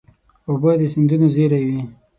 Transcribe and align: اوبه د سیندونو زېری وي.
اوبه 0.49 0.71
د 0.79 0.81
سیندونو 0.93 1.27
زېری 1.35 1.61
وي. 1.67 1.81